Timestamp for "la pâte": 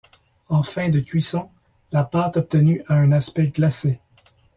1.91-2.37